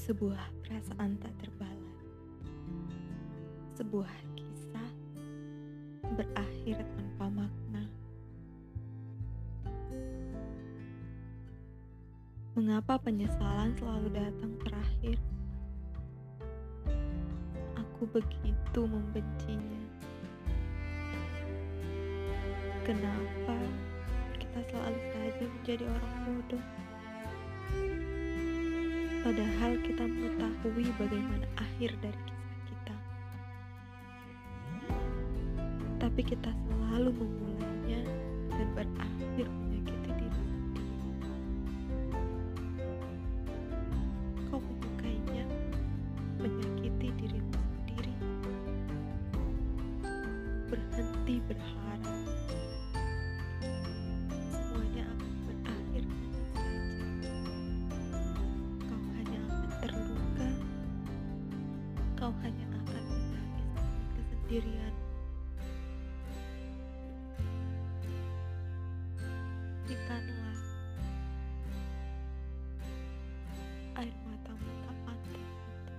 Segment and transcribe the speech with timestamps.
[0.00, 2.00] Sebuah perasaan tak terbalas.
[3.76, 4.92] Sebuah kisah
[6.16, 7.84] berakhir tanpa makna.
[12.56, 15.20] Mengapa penyesalan selalu datang terakhir?
[17.76, 19.84] Aku begitu membencinya.
[22.88, 23.56] Kenapa
[24.40, 26.79] kita selalu saja menjadi orang bodoh?
[29.30, 32.96] Padahal kita mengetahui bagaimana akhir dari kisah kita.
[36.02, 38.02] Tapi kita selalu memulainya
[38.50, 40.98] dan berakhir menyakiti diri sendiri.
[44.50, 45.46] Kau menyukainya,
[46.42, 48.14] menyakiti dirimu sendiri.
[50.74, 52.19] Berhenti berharap.
[62.30, 64.94] Kau hanya akan menangis dengan kesendirian.
[69.82, 70.58] Buktikanlah
[73.98, 75.98] air matamu tak pantas untuknya.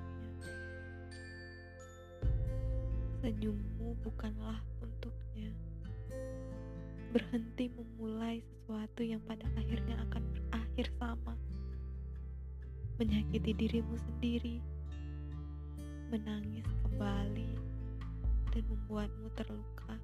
[3.20, 5.52] Senyummu bukanlah untuknya.
[7.12, 11.36] Berhenti memulai sesuatu yang pada akhirnya akan berakhir sama.
[13.04, 14.64] Menyakiti dirimu sendiri,
[16.12, 17.56] menangis kembali,
[18.52, 19.96] dan membuatmu terluka.